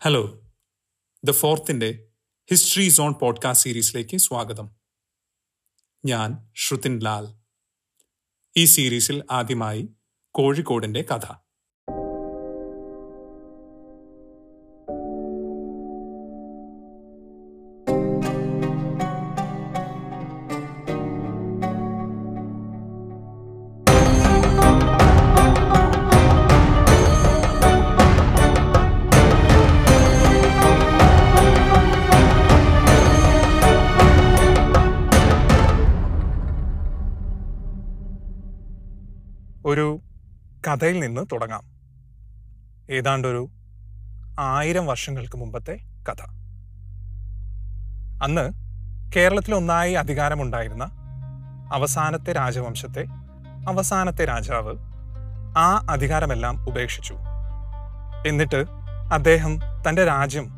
[0.00, 0.40] Hello
[1.24, 2.08] the ഫോർത്തിന്റെ
[2.50, 4.76] history zone podcast സീരീസിലേക്ക് സ്വാഗതം.
[6.04, 7.34] ഞാൻ ശ്രുതിൻ ലാൽ.
[8.56, 9.88] ഈ സീരീസിൽ ആദ്യമായി
[10.34, 11.47] കോഴിക്കോടിന്റെ കഥ.
[39.66, 40.00] ഒരു
[40.66, 41.62] കഥയിൽ നിന്ന് തുടങ്ങാം.
[42.90, 43.48] ഏതാണ്ടൊരു
[44.38, 46.22] ആയിരം വർഷങ്ങൾക്ക് മുമ്പത്തെ കഥ.
[48.22, 48.52] അന്ന്
[49.16, 50.84] കേരളത്തിൽ ഒന്നായി അധികാരമുണ്ടായിരുന്ന
[51.72, 53.06] അവസാനത്തെ രാജവംശത്തെ
[53.68, 54.76] അവസാനത്തെ രാജാവ്
[55.58, 57.16] ആ അധികാരമെല്ലാം ഉപേക്ഷിച്ചു.
[58.26, 58.64] എന്നിട്ട്
[59.12, 60.50] അദ്ദേഹം തന്റെ രാജ്യം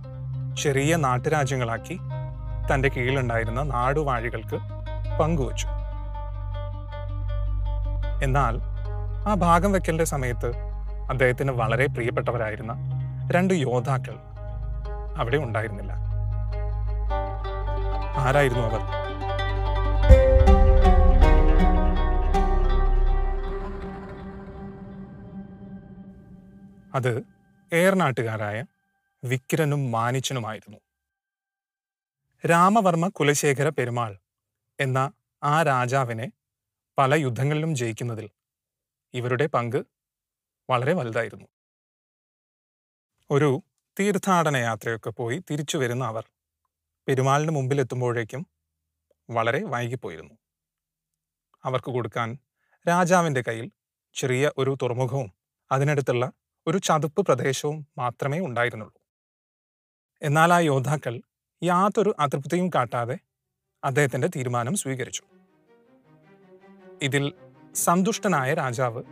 [0.62, 1.98] ചെറിയ നാട്ടുരാജ്യങ്ങളാക്കി
[2.75, 4.57] തന്റെ കീഴിലുണ്ടായിരുന്ന നാടുവാഴികൾക്ക്
[5.20, 5.67] പങ്കുവച്ചു.
[8.23, 8.70] എന്നാൽ
[9.27, 10.53] ആ ഭാഗം വെക്കലിന്റെ സമയത്ത്
[11.11, 12.77] അദ്ദേഹത്തിന് വളരെ പ്രിയപ്പെട്ടവരായിരുന്ന
[13.33, 14.17] രണ്ട് യോദ്ധാക്കൾ
[15.17, 15.93] അവിടെ ഉണ്ടായിരുന്നില്ല.
[18.17, 18.81] ആരായിരുന്നു അവർ?
[26.95, 27.23] അത്
[27.73, 28.65] ഏറനാട്ടുകാരായ
[29.25, 30.79] വിക്കിരനും മാനിച്ചനുമായിരുന്നു.
[32.47, 34.17] രാമവർമ്മ കുലശേഖര പെരുമാൾ
[34.81, 35.13] എന്ന
[35.45, 36.33] ആ രാജാവിനെ
[36.98, 38.31] പല യുദ്ധങ്ങളിലും ജയിക്കുന്നതിൽ
[39.14, 39.86] ഇവരുടെ പങ്ക്
[40.70, 41.47] വളരെ വലുതായിരുന്നു.
[43.30, 43.62] ഒരു
[44.00, 46.28] തീർത്ഥാടന യാത്രയൊക്കെ പോയി തിരിച്ചു വരുന്ന അവർ
[47.08, 48.47] പെരുമാളിന് മുമ്പിൽ എത്തുമ്പോഴേക്കും
[49.30, 50.34] വളരെ വൈകിപ്പോയിരുന്നു.
[51.64, 52.39] അവർക്ക് കൊടുക്കാൻ
[52.89, 53.70] രാജാവിന്റെ കയ്യിൽ
[54.14, 55.33] ചെറിയ ഒരു തുറമുഖവും
[55.72, 56.33] അതിനടുത്തുള്ള
[56.67, 59.00] ഒരു ചതുപ്പ് പ്രദേശവും മാത്രമേ ഉണ്ടായിരുന്നുള്ളൂ.
[60.22, 61.22] എന്നാൽ ആ യോദ്ധാക്കൾ
[61.62, 63.19] യാതൊരു അതൃപ്തിയും കാട്ടാതെ
[63.84, 65.22] അദ്ദേഹത്തിന്റെ തീരുമാനം സ്വീകരിച്ചു.
[67.02, 67.35] ഇതിൽ
[67.75, 69.03] സന്തുഷ്ടനായ രാജാവ്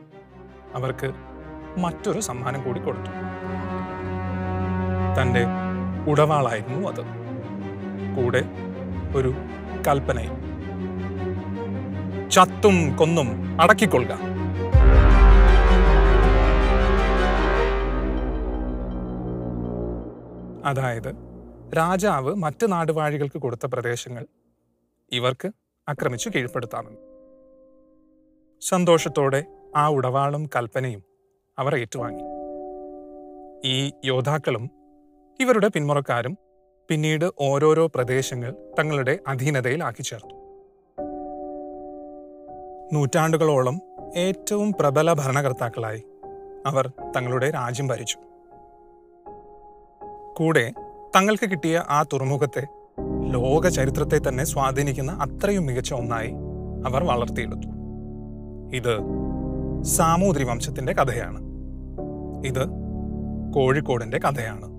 [0.74, 1.12] അവർക്ക്
[1.78, 3.10] മറ്റൊരു സമ്മാനം കൂടി കൊടുത്തു.
[5.20, 5.44] തന്റെ
[6.10, 7.00] ഉടവാളായിരുന്നു അത്.
[8.16, 8.44] കൂടെ
[9.16, 9.34] ഒരു
[9.88, 10.48] കൽപ്പനയും
[12.30, 14.18] ചത്തും കൊന്നും അടക്കിക്കൊള്ളുക.
[20.66, 21.14] അതായത്
[21.76, 24.26] രാജാവ് മറ്റ് നാടുവാഴികൾക്ക് കൊടുത്ത പ്രദേശങ്ങൾ
[25.12, 25.50] ഇവർക്ക്
[25.88, 27.17] ആക്രമിച്ചു കീഴ്പ്പെടുത്താമെന്ന്.
[28.60, 29.44] സന്തോഷത്തോടെ
[29.76, 31.02] ആ ഉടവാളും കൽപ്പനയും
[31.58, 32.22] അവർ ഏറ്റുവാങ്ങി.
[33.64, 34.70] ഈ യോദ്ധാക്കളും
[35.40, 36.38] ഇവരുടെ പിന്മുറക്കാരും
[36.88, 40.34] പിന്നീട് ഓരോരോ പ്രദേശങ്ങൾ തങ്ങളുടെ അധീനതയിലാക്കി ചേർത്തു
[42.92, 43.80] നൂറ്റാണ്ടുകളോളം
[44.16, 46.04] ഏറ്റവും പ്രബല ഭരണകർത്താക്കളായി
[46.66, 48.18] അവർ തങ്ങളുടെ രാജ്യം ഭരിച്ചു.
[50.36, 50.72] കൂടെ
[51.16, 52.66] തങ്ങൾക്ക് കിട്ടിയ ആ തുറമുഖത്തെ
[53.30, 56.30] ലോക ചരിത്രത്തെ തന്നെ സ്വാധീനിക്കുന്ന അത്രയും മികച്ച ഒന്നായി
[56.86, 57.77] അവർ വളർത്തിയെടുത്തു.
[58.74, 58.98] ഇത്
[59.84, 61.40] സാമൂതിരി വംശത്തിന്റെ കഥയാണ്.
[62.46, 62.66] ഇത്
[63.54, 64.78] കോഴിക്കോടിന്റെ കഥയാണ്.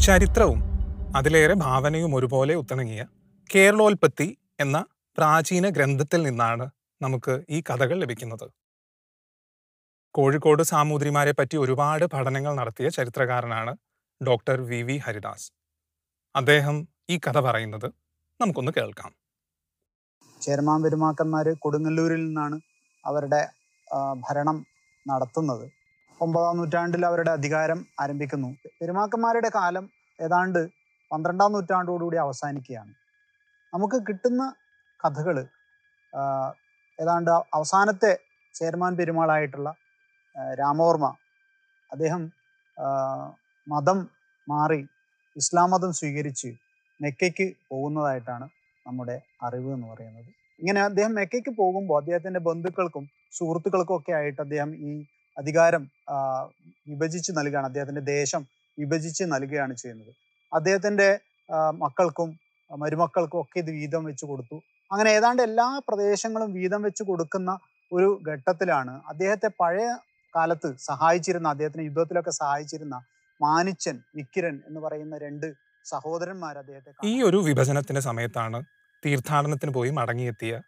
[0.00, 0.62] ചരിത്രവും
[1.16, 3.04] അതിലേറെ ഭാവനയും ഒരുപോലെ ഉത്തിണങ്ങിയ
[3.54, 4.84] കേരളോൽപ്പത്തി എന്ന
[5.18, 6.70] പ്രാചീന ഗ്രന്ഥത്തിൽ നിന്നാണ്
[7.02, 8.61] നമുക്ക് ഈ കഥകൾ ലഭിക്കുന്നത്.
[10.16, 13.72] കോഴിക്കോട് സാമൂതിരിമാരെ പറ്റി ഒരുപാട് പഠനങ്ങൾ നടത്തിയ ചരിത്രകാരനാണ്
[14.20, 15.46] ഡോക്ടർ വി വി ഹരിദാസ്.
[16.34, 16.76] അദ്ദേഹം
[17.12, 17.86] ഈ കഥ പറയുന്നത്
[18.40, 19.10] നമുക്കൊന്ന് കേൾക്കാം.
[20.40, 22.56] ചേരമാൻ പെരുമാക്കന്മാർ കൊടുങ്ങല്ലൂരിൽ നിന്നാണ്
[23.04, 23.40] അവരുടെ
[24.26, 24.56] ഭരണം
[25.06, 25.64] നടത്തുന്നത്.
[26.20, 28.50] ഒമ്പതാം നൂറ്റാണ്ടിൽ അവരുടെ അധികാരം ആരംഭിക്കുന്നു.
[28.80, 29.84] പെരുമാക്കന്മാരുടെ കാലം
[30.18, 30.60] ഏതാണ്ട്
[31.10, 32.92] പന്ത്രണ്ടാം നൂറ്റാണ്ടോടുകൂടി അവസാനിക്കുകയാണ്.
[33.72, 34.42] നമുക്ക് കിട്ടുന്ന
[35.00, 35.36] കഥകൾ
[36.98, 38.12] ഏതാണ്ട് അവസാനത്തെ
[38.54, 39.68] ചേരമാൻ പെരുമാളായിട്ടുള്ള
[40.60, 41.06] രാമവർമ്മ.
[41.90, 42.22] അദ്ദേഹം
[43.66, 43.98] മതം
[44.48, 44.80] മാറി
[45.36, 46.50] ഇസ്ലാം മതം സ്വീകരിച്ച്
[47.00, 48.46] മെക്കയ്ക്ക് പോകുന്നതായിട്ടാണ്
[48.86, 50.30] നമ്മുടെ അറിവ് എന്ന് പറയുന്നത്.
[50.60, 53.04] ഇങ്ങനെ അദ്ദേഹം മെക്കയ്ക്ക് പോകുമ്പോൾ അദ്ദേഹത്തിന്റെ ബന്ധുക്കൾക്കും
[53.38, 54.92] സുഹൃത്തുക്കൾക്കും ഒക്കെ ആയിട്ട് അദ്ദേഹം ഈ
[55.36, 55.82] അധികാരം
[56.90, 57.66] വിഭജിച്ച് നൽകുകയാണ്.
[57.70, 58.42] അദ്ദേഹത്തിന്റെ ദേശം
[58.78, 60.12] വിഭജിച്ച് നൽകുകയാണ് ചെയ്യുന്നത്.
[60.52, 61.08] അദ്ദേഹത്തിന്റെ
[61.82, 62.28] മക്കൾക്കും
[62.70, 64.56] മരുമക്കൾക്കും ഒക്കെ ഇത് വീതം വെച്ച് കൊടുത്തു.
[64.90, 67.50] അങ്ങനെ ഏതാണ്ട് എല്ലാ പ്രദേശങ്ങളും വീതം വെച്ച് കൊടുക്കുന്ന
[67.92, 69.88] ഒരു ഘട്ടത്തിലാണ് അദ്ദേഹത്തെ പഴയ
[70.36, 72.96] കാലത്ത് സഹായിച്ചിരുന്ന അദ്ദേഹത്തിന് യുദ്ധത്തിലൊക്കെ സഹായിച്ചിരുന്ന
[73.40, 75.46] മാനിച്ചൻ വിക്കിരൻ എന്ന് പറയുന്ന രണ്ട്
[75.84, 78.62] സഹോദരന്മാർ അദ്ദേഹത്തെ ഈ ഒരു വിഭജനത്തിന്റെ സമയത്താണ്
[79.04, 80.60] തീർത്ഥാടനത്തിന് പോയി മടങ്ങിയെത്തിയ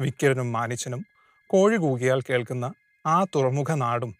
[0.00, 1.04] വിക്കിരനും മാനിച്ചനും
[1.46, 2.72] കോഴി കൂകിയാൽ കേൾക്കുന്ന
[3.06, 4.14] ആ തുറമുഖ നാടും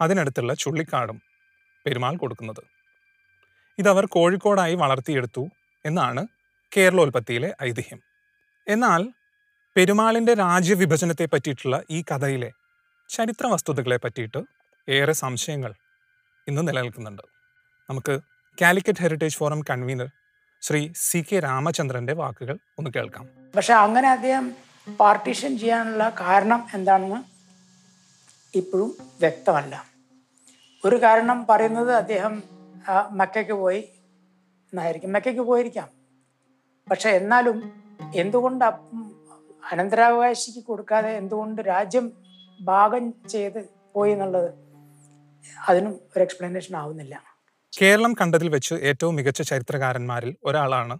[0.00, 1.18] അതിനടുത്തുള്ള ചുള്ളിക്കാടും
[1.86, 2.62] പെരുമാൾ കൊടുക്കുന്നത്.
[3.78, 5.44] ഇതവർ കോഴിക്കോടായി വളർത്തിയെടുത്തു
[5.84, 6.26] എന്നാണ്
[6.76, 8.00] കേരളോൽപ്പത്തിയിലെ ഐതിഹ്യം.
[8.66, 9.02] എന്നാൽ
[9.76, 12.50] പെരുമാളിന്റെ രാജ്യവിഭജനത്തെ പറ്റിയിട്ടുള്ള ഈ കഥയിലെ
[13.10, 14.40] ചരിത്ര വസ്തുതകളെ പറ്റിയിട്ട്
[14.88, 15.72] ഏറെ സംശയങ്ങൾ
[16.48, 17.22] ഇന്ന് നിലനിൽക്കുന്നുണ്ട്.
[17.90, 18.20] നമുക്ക്
[18.62, 20.08] Calicut heritage forum convener
[20.62, 23.28] Shri C K രാമചന്ദ്രന്റെ വാക്കുകൾ ഒന്ന് കേൾക്കാം.
[23.56, 24.52] പക്ഷെ അങ്ങനെ അദ്ദേഹം
[25.00, 27.20] പാർട്ടീഷൻ ചെയ്യാനുള്ള കാരണം എന്താണെന്ന്
[28.58, 28.90] ഇപ്പോഴും
[29.20, 29.84] വ്യക്തമല്ല.
[30.84, 32.42] ഒരു കാരണം പറയുന്നത് അദ്ദേഹം
[33.10, 33.80] മക്കയ്ക്ക് പോയി
[34.72, 35.12] എന്നായിരിക്കും.
[35.12, 35.88] മക്കയ്ക്ക് പോയിരിക്കാം.
[36.90, 37.58] പക്ഷെ എന്നാലും
[38.14, 38.64] എന്തുകൊണ്ട്
[39.72, 42.29] അനന്തരാവകാശിക്ക് കൊടുക്കാതെ എന്തുകൊണ്ട് രാജ്യം
[42.60, 44.54] ഭാഗം ചെയ്ത് പോയി എന്നുള്ളത്
[45.68, 47.22] അതിനും ഒരു എക്സ്പ്ലനേഷൻ ആവുന്നില്ല.
[47.82, 50.98] കേരളം കണ്ടതിൽ വെച്ച് ഏറ്റവും മികച്ച ചരിത്രകാരന്മാരിൽ ഒരാളാണ്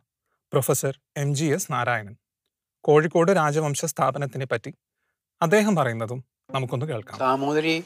[0.52, 2.16] professor M G S Narayanan.
[2.84, 4.74] Kozhikode രാജവംശ സ്ഥാപനത്തിനെ പറ്റി
[5.42, 7.18] അദ്ദേഹം പറയുന്നതും നമുക്കൊന്ന് കേൾക്കാം.
[7.18, 7.84] സാമൂതിരി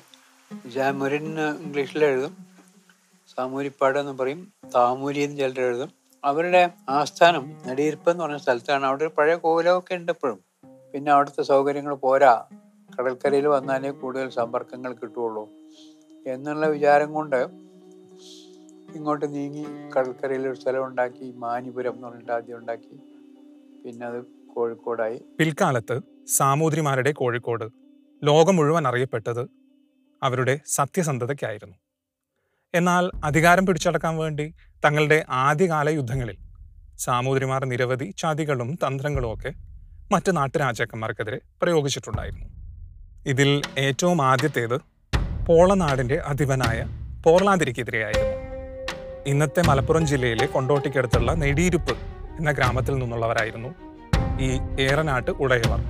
[0.67, 2.37] ജാമുരിൻ ഇംഗ്ലീഷിൽ എഴുതും.
[3.37, 4.55] സാമൂരിപ്പാട് എന്ന് പറയും.
[4.75, 5.93] താമൂരി എന്ന് ചിലർ എഴുതും.
[6.25, 8.87] അവരുടെ ആസ്ഥാനം നെടിയിരുപ്പ് എന്ന് പറഞ്ഞ സ്ഥലത്താണ്.
[8.87, 10.45] അവിടെ ഒരു പഴയ കോലമൊക്കെ ഉണ്ട് എപ്പോഴും
[10.95, 12.45] പിന്നെ അവിടുത്തെ സൗകര്യങ്ങൾ പോരാ.
[12.95, 15.49] കടൽക്കരയിൽ വന്നാലേ കൂടുതൽ സമ്പർക്കങ്ങൾ കിട്ടുള്ളൂ
[16.27, 17.41] എന്നുള്ള വിചാരം കൊണ്ട്
[18.97, 19.65] ഇങ്ങോട്ട് നീങ്ങി
[19.95, 22.97] കടൽക്കരയിൽ ഒരു സ്ഥലം ഉണ്ടാക്കി മാനിപുരം എന്ന് പറഞ്ഞിട്ട് ആദ്യം ഉണ്ടാക്കി.
[23.85, 24.19] പിന്നെ അത്
[24.55, 25.19] കോഴിക്കോടായി.
[25.39, 27.65] പിൽക്കാലത്ത് സാമൂതിരിമാരുടെ കോഴിക്കോട്
[28.25, 29.51] ലോകം മുഴുവൻ അറിയപ്പെട്ടത്
[30.23, 31.77] അവരുടെ സത്യസന്ധതയ്ക്കായിരുന്നു.
[32.75, 34.55] എന്നാൽ അധികാരം പിടിച്ചടക്കാൻ വേണ്ടി
[34.85, 36.37] തങ്ങളുടെ ആദ്യകാല യുദ്ധങ്ങളിൽ
[36.99, 39.53] സാമൂതിരിമാർ നിരവധി ചതികളും തന്ത്രങ്ങളും ഒക്കെ
[40.13, 42.64] മറ്റ് നാട്ടുരാജാക്കന്മാർക്കെതിരെ പ്രയോഗിച്ചിട്ടുണ്ടായിരുന്നു.
[43.27, 44.77] ഇതിൽ ഏറ്റവും ആദ്യത്തേത്
[45.47, 46.79] പോളനാടിന്റെ അധിപനായ
[47.25, 48.33] പോർലാതിരിക്കെതിരെയായിരുന്നു
[49.27, 51.95] ഇന്നത്തെ മലപ്പുറം ജില്ലയിലെ കൊണ്ടോട്ടിക്കടുത്തുള്ള നെടിയിരുപ്പ്
[52.39, 53.69] എന്ന ഗ്രാമത്തിൽ നിന്നുള്ളവരായിരുന്നു
[54.41, 54.49] ഈ
[54.83, 55.81] ഏറനാട്ട് ഉടയവർ.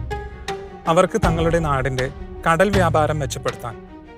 [0.89, 2.11] അവർക്ക് തങ്ങളുടെ നാടിന്റെ
[2.47, 3.75] കടൽ വ്യാപാരം മെച്ചപ്പെടുത്താൻ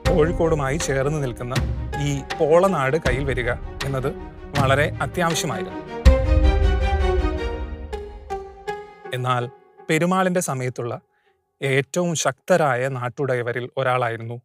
[0.08, 1.54] കോഴിക്കോടുമായി ചേർന്ന് നിൽക്കുന്ന
[2.00, 3.50] ഈ പോളനാട് കയ്യിൽ വരിക
[3.84, 4.10] എന്നത്
[4.60, 5.82] വളരെ അത്യാവശ്യമായിരുന്നു.
[9.14, 9.48] എന്നാൽ
[9.90, 11.00] പെരുമാളിന്റെ സമയത്തുള്ള
[11.60, 14.40] ഏറ്റവും ശക്തരായ നാട്ടുടയവരിൽ ഒരാളായിരുന്നു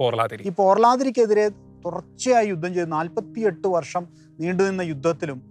[0.00, 1.48] പോർലാതിരി ഈ പോർലാതിരിക്കെതിരെ
[1.84, 4.08] തുടർച്ചയായി യുദ്ധം ചെയ്ത് നാൽപ്പത്തിയെട്ട് വർഷം
[4.40, 5.42] നീണ്ടുനിന്ന യുദ്ധത്തിലും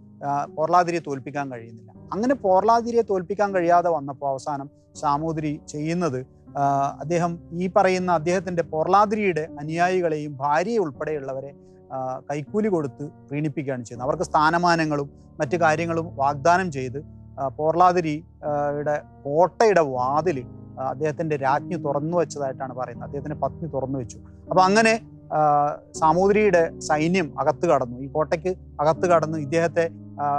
[0.57, 1.91] പോർലാതിരിയെ തോൽപ്പിക്കാൻ കഴിയുന്നില്ല.
[2.13, 6.25] അങ്ങനെ പോർലാതിരിയെ തോൽപ്പിക്കാൻ കഴിയാതെ വന്നപ്പോൾ അവസാനം സാമൂതിരി ചെയ്യുന്നത്
[6.99, 11.51] അദ്ദേഹം ഈ പറയുന്ന അദ്ദേഹത്തിന്റെ പോർലാതിരിയുടെ അനുയായികളെയും ഭാര്യയെ ഉൾപ്പെടെയുള്ളവരെ
[12.31, 14.07] കൈക്കൂലി കൊടുത്ത് പ്രീണിപ്പിക്കുകയാണ് ചെയ്യുന്നത്.
[14.07, 15.09] അവർക്ക് സ്ഥാനമാനങ്ങളും
[15.39, 16.99] മറ്റു കാര്യങ്ങളും വാഗ്ദാനം ചെയ്ത്
[17.57, 20.43] പോർലാതിരിയുടെ കോട്ടയുടെ വാതിൽ
[20.79, 23.05] അദ്ദേഹത്തിന്റെ രാജ്ഞി തുറന്നു വെച്ചതായിട്ടാണ് പറയുന്നത്.
[23.05, 24.17] അദ്ദേഹത്തിന്റെ പത്നി തുറന്നു വെച്ചു.
[24.49, 24.99] അപ്പൊ അങ്ങനെ
[25.91, 27.99] സാമൂതിരിയുടെ സൈന്യം അകത്ത് കടന്നു.
[27.99, 29.89] ഈ കോട്ടയ്ക്ക് അകത്ത് കടന്ന് ഇദ്ദേഹത്തെ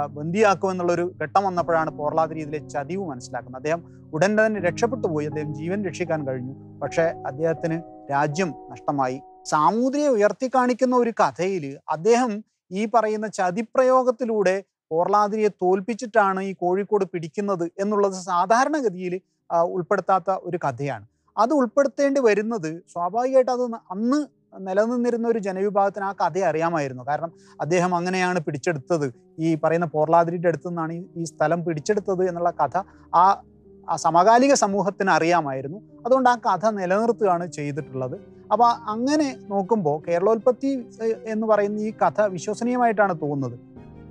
[0.07, 3.59] ബന്ദിയാക്കുമെന്നുള്ളൊരു ഘട്ടം വന്നപ്പോഴാണ് പോർളാതിരി ഇതിലെ ചതിവ് മനസ്സിലാക്കുന്നത്.
[3.59, 5.25] അദ്ദേഹം ഉടൻ തന്നെ രക്ഷപ്പെട്ടു പോയി.
[5.25, 6.79] അദ്ദേഹം ജീവൻ രക്ഷിക്കാൻ കഴിഞ്ഞു.
[6.79, 7.81] പക്ഷേ അദ്ദേഹത്തിന്
[8.11, 9.21] രാജ്യം നഷ്ടമായി.
[9.45, 18.13] സാമൂതിരിയെ ഉയർത്തി കാണിക്കുന്ന ഒരു കഥയിൽ അദ്ദേഹം ഈ പറയുന്ന ചതിപ്രയോഗത്തിലൂടെ പോർളാതിരിയെ തോൽപ്പിച്ചിട്ടാണ് ഈ കോഴിക്കോട് പിടിക്കുന്നത് എന്നുള്ളത്
[18.13, 19.21] സാധാരണഗതിയിൽ
[19.55, 21.05] ഉൾപ്പെടുത്താത്ത ഒരു കഥയാണ്.
[21.37, 24.25] അത് ഉൾപ്പെടുത്തേണ്ടി വരുന്നത് സ്വാഭാവികമായിട്ട് അത് അന്ന്
[24.59, 27.03] നിലനിന്നിരുന്ന ഒരു ജനവിഭാഗത്തിന് ആ കഥ അറിയാമായിരുന്നു.
[27.07, 29.13] കാരണം അദ്ദേഹം അങ്ങനെയാണ് പിടിച്ചെടുത്തത്.
[29.39, 32.77] ഈ പറയുന്ന പോർലാതിരിയുടെ അടുത്തു നിന്നാണ് ഈ- സ്ഥലം പിടിച്ചെടുത്തത് എന്നുള്ള കഥ
[33.15, 33.41] ആ
[33.89, 35.77] ആ സമകാലിക സമൂഹത്തിന് അറിയാമായിരുന്നു.
[36.05, 38.19] അതുകൊണ്ട് ആ കഥ നിലനിർത്തുകയാണ് ചെയ്തിട്ടുള്ളത്.
[38.51, 40.85] അപ്പൊ അങ്ങനെ നോക്കുമ്പോൾ കേരളോൽപ്പത്തി
[41.25, 43.59] എന്ന് പറയുന്ന ഈ കഥ വിശ്വസനീയമായിട്ടാണ് തോന്നുന്നത്.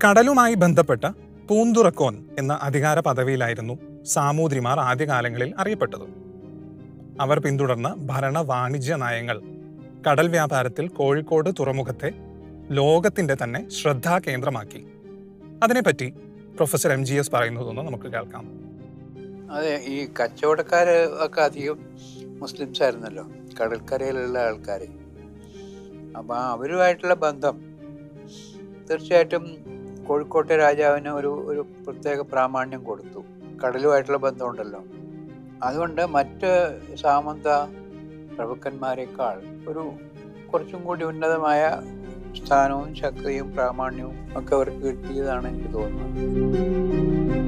[0.06, 1.04] കടലുമായി ബന്ധപ്പെട്ട
[1.48, 6.06] പൂന്തുറക്കോൻ എന്ന അധികാര പദവിയിലായിരുന്നു സാമൂതിരിമാർ ആദ്യകാലങ്ങളിൽ അറിയപ്പെട്ടത്.
[7.20, 9.38] അവർ പിന്തുടർന്ന ഭരണ വാണിജ്യ നയങ്ങൾ
[10.06, 12.10] കടൽ വ്യാപാരത്തിൽ കോഴിക്കോട് തുറമുഖത്തെ
[12.70, 14.80] ലോകത്തിന്റെ തന്നെ ശ്രദ്ധാകേന്ദ്രമാക്കി
[15.62, 16.08] അതിനെപ്പറ്റി
[16.56, 18.44] പ്രൊഫസർ എം ജി എസ് പറയുന്നതൊന്ന് നമുക്ക് കേൾക്കാം.
[19.52, 20.88] അതെ ഈ കച്ചവടക്കാർ
[21.26, 21.78] ഒക്കെ അധികം
[22.40, 23.24] മുസ്ലിംസ് ആയിരുന്നല്ലോ
[23.58, 24.82] കടൽക്കരയിലുള്ള ആൾക്കാർ
[26.18, 27.56] അപ്പൊ അവരുമായിട്ടുള്ള ബന്ധം
[28.90, 29.44] തീർച്ചയായിട്ടും
[30.08, 33.20] കോഴിക്കോട്ടെ രാജാവിന് ഒരു ഒരു പ്രത്യേക പ്രാമാണ്യം കൊടുത്തു.
[33.64, 34.84] കടലുമായിട്ടുള്ള ബന്ധമുണ്ടല്ലോ.
[35.62, 36.50] അതുകൊണ്ട് മറ്റ്
[36.94, 37.48] സാമന്ത
[38.36, 39.36] പ്രഭുക്കന്മാരെക്കാൾ
[39.68, 39.92] ഒരു
[40.52, 41.82] കുറച്ചും കൂടി ഉന്നതമായ
[42.38, 47.46] സ്ഥാനവും ശക്തിയും പ്രാമാണ്യവും ഒക്കെ അവർക്ക് കിട്ടിയതാണ് എനിക്ക് തോന്നുന്നത്.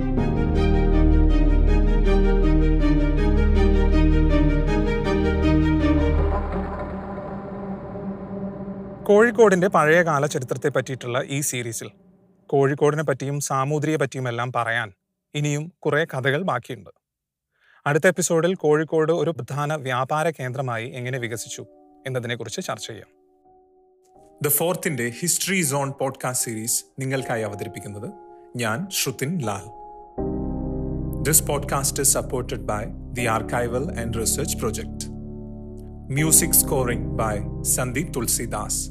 [9.08, 11.90] കോഴിക്കോടിന്റെ പഴയകാല ചരിത്രത്തെ പറ്റിയിട്ടുള്ള ഈ സീരീസിൽ
[12.50, 14.92] കോഴിക്കോടിനെ പറ്റിയും സാമൂതിരിയെ പറ്റിയും എല്ലാം പറയാൻ
[15.34, 16.90] ഇനിയും കുറേ കഥകൾ ബാക്കിയുണ്ട്.
[17.86, 21.66] അടുത്ത എപ്പിസോഡിൽ കോഴിക്കോട് ഒരു പ്രധാന വ്യാപാര കേന്ദ്രമായി എങ്ങനെ വികസിച്ചു
[22.06, 23.08] എന്നതിനെക്കുറിച്ച് ചർച്ച ചെയ്യാം.
[24.42, 28.10] ദ ഫോർത്തിന്റെ ഹിസ്റ്ററി സോൺ പോഡ്കാസ്റ്റ് സീരീസ് നിങ്ങൾക്കായി അവതരിപ്പിക്കുന്നത്
[28.56, 29.66] ഞാൻ Shruthin Lal.
[31.22, 35.10] This podcast is supported by the archival and research project
[36.12, 38.90] music scoring by Sandeep Thulasidas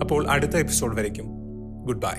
[0.00, 1.26] അപ്പോൾ അടുത്ത എപ്പിസോഡ് വരയ്ക്കും.
[1.84, 2.16] Good bye